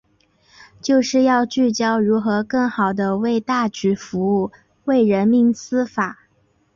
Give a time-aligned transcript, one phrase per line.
[0.81, 4.51] 就是要聚焦如何更好地为大局服务、
[4.85, 6.21] 为人民司法